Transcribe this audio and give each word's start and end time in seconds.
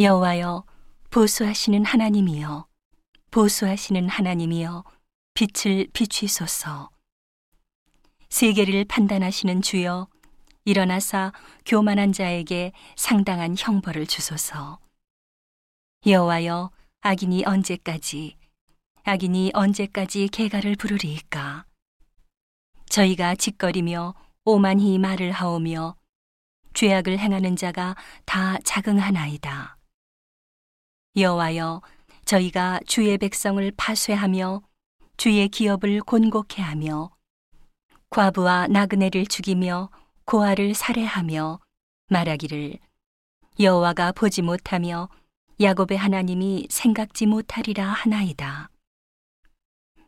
여호와여 0.00 0.64
보수하시는 1.10 1.84
하나님이여 1.84 2.68
보수하시는 3.32 4.08
하나님이여 4.08 4.84
빛을 5.34 5.88
비추소서. 5.92 6.90
세계를 8.28 8.84
판단하시는 8.84 9.60
주여 9.60 10.06
일어나사 10.64 11.32
교만한 11.66 12.12
자에게 12.12 12.70
상당한 12.94 13.56
형벌을 13.58 14.06
주소서. 14.06 14.78
여호와여 16.06 16.70
악인이 17.00 17.42
언제까지 17.44 18.36
악인이 19.02 19.50
언제까지 19.52 20.28
개가를 20.28 20.76
부르리이까? 20.76 21.64
저희가 22.88 23.34
짓거리며 23.34 24.14
오만히 24.44 24.96
말을 25.00 25.32
하오며 25.32 25.96
죄악을 26.74 27.18
행하는 27.18 27.56
자가 27.56 27.96
다 28.24 28.58
자긍하나이다. 28.62 29.77
여호와여 31.18 31.82
저희가 32.24 32.80
주의 32.86 33.18
백성을 33.18 33.72
파쇄하며 33.76 34.62
주의 35.16 35.48
기업을 35.48 36.00
곤곡해 36.00 36.62
하며 36.62 37.10
과부와 38.10 38.68
나그네를 38.68 39.26
죽이며 39.26 39.90
고아를 40.24 40.74
살해하며 40.74 41.58
말하기를 42.10 42.78
여호와가 43.58 44.12
보지 44.12 44.42
못하며 44.42 45.08
야곱의 45.60 45.98
하나님이 45.98 46.68
생각지 46.70 47.26
못하리라 47.26 47.88
하나이다. 47.88 48.70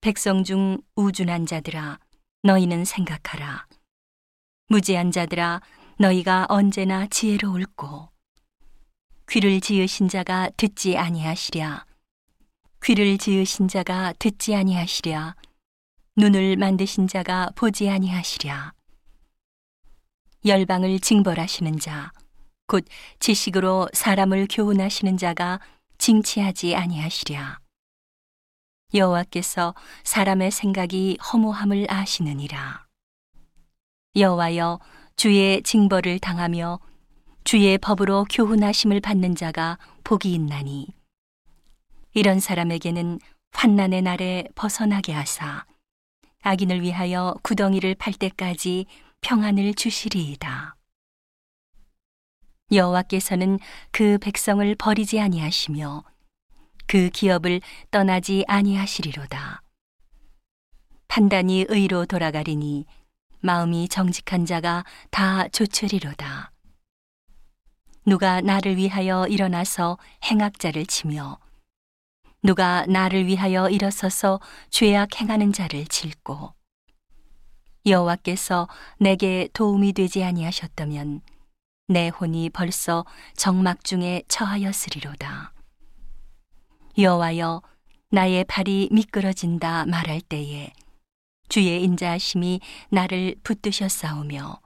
백성 0.00 0.44
중 0.44 0.78
우준한 0.94 1.46
자들아 1.46 1.98
너희는 2.44 2.84
생각하라. 2.84 3.66
무지한 4.68 5.10
자들아 5.10 5.62
너희가 5.98 6.46
언제나 6.48 7.08
지혜로울고 7.08 8.11
귀를 9.32 9.62
지으신 9.62 10.08
자가 10.08 10.50
듣지 10.58 10.98
아니하시랴. 10.98 11.86
귀를 12.84 13.16
지으신 13.16 13.66
자가 13.66 14.12
듣지 14.18 14.54
아니하시랴. 14.54 15.36
눈을 16.18 16.58
만드신 16.58 17.08
자가 17.08 17.48
보지 17.54 17.88
아니하시랴. 17.88 18.74
열방을 20.44 21.00
징벌하시는 21.00 21.78
자 21.78 22.12
곧 22.66 22.84
지식으로 23.20 23.88
사람을 23.94 24.48
교훈하시는 24.50 25.16
자가 25.16 25.60
징치하지 25.96 26.76
아니하시랴. 26.76 27.58
여호와께서 28.92 29.74
사람의 30.04 30.50
생각이 30.50 31.16
허무함을 31.32 31.86
아시느니라. 31.90 32.86
여호와여 34.14 34.78
주의 35.16 35.62
징벌을 35.62 36.18
당하며 36.18 36.80
주의 37.52 37.76
법으로 37.76 38.24
교훈하심을 38.30 39.00
받는 39.00 39.34
자가 39.34 39.76
복이 40.04 40.32
있나니 40.32 40.86
이런 42.14 42.40
사람에게는 42.40 43.18
환난의 43.50 44.00
날에 44.00 44.48
벗어나게 44.54 45.12
하사 45.12 45.66
악인을 46.40 46.80
위하여 46.80 47.34
구덩이를 47.42 47.94
팔 47.96 48.14
때까지 48.14 48.86
평안을 49.20 49.74
주시리이다. 49.74 50.76
여호와께서는 52.72 53.58
그 53.90 54.16
백성을 54.16 54.74
버리지 54.76 55.20
아니하시며 55.20 56.04
그 56.86 57.10
기업을 57.10 57.60
떠나지 57.90 58.46
아니하시리로다. 58.48 59.60
판단이 61.06 61.66
의로 61.68 62.06
돌아가리니 62.06 62.86
마음이 63.40 63.88
정직한 63.88 64.46
자가 64.46 64.86
다 65.10 65.48
조추리로다. 65.48 66.51
누가 68.04 68.40
나를 68.40 68.76
위하여 68.76 69.26
일어나서 69.26 69.96
행악자를 70.24 70.86
치며 70.86 71.38
누가 72.42 72.84
나를 72.86 73.26
위하여 73.26 73.68
일어서서 73.68 74.40
죄악 74.70 75.20
행하는 75.20 75.52
자를 75.52 75.84
칠고 75.86 76.52
여호와께서 77.86 78.68
내게 78.98 79.48
도움이 79.52 79.92
되지 79.92 80.24
아니하셨다면 80.24 81.20
내 81.88 82.08
혼이 82.08 82.50
벌써 82.50 83.04
정막 83.36 83.84
중에 83.84 84.22
처하였으리로다. 84.28 85.52
여호와여 86.98 87.62
나의 88.10 88.44
발이 88.44 88.88
미끄러진다 88.92 89.86
말할 89.86 90.20
때에 90.20 90.72
주의 91.48 91.82
인자하심이 91.82 92.60
나를 92.90 93.36
붙드셨사오며 93.42 94.60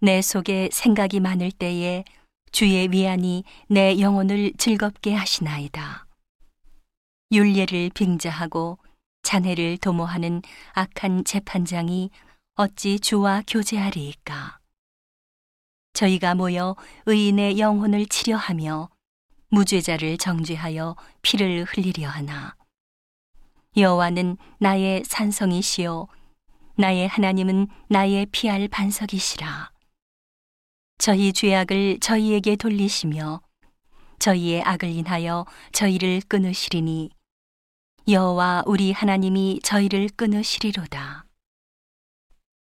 내 0.00 0.22
속에 0.22 0.68
생각이 0.72 1.20
많을 1.20 1.50
때에 1.50 2.04
주의 2.52 2.90
위안이 2.90 3.44
내 3.68 4.00
영혼을 4.00 4.52
즐겁게 4.58 5.14
하시나이다. 5.14 6.06
윤례를 7.30 7.90
빙자하고 7.94 8.78
자네를 9.22 9.78
도모하는 9.78 10.42
악한 10.72 11.24
재판장이 11.24 12.10
어찌 12.54 12.98
주와 12.98 13.42
교제하리이까? 13.46 14.58
저희가 15.92 16.34
모여 16.34 16.76
의인의 17.06 17.58
영혼을 17.58 18.06
치려하며 18.06 18.88
무죄자를 19.50 20.18
정죄하여 20.18 20.96
피를 21.22 21.64
흘리려 21.64 22.08
하나. 22.08 22.54
여호와는 23.76 24.36
나의 24.58 25.04
산성이시요 25.04 26.06
나의 26.76 27.08
하나님은 27.08 27.68
나의 27.88 28.26
피할 28.26 28.68
반석이시라. 28.68 29.70
저희 30.98 31.32
죄악을 31.32 32.00
저희에게 32.00 32.56
돌리시며 32.56 33.40
저희의 34.18 34.62
악을 34.62 34.88
인하여 34.88 35.46
저희를 35.72 36.22
끊으시리니 36.26 37.10
여호와 38.08 38.64
우리 38.66 38.90
하나님이 38.90 39.60
저희를 39.62 40.08
끊으시리로다. 40.16 41.27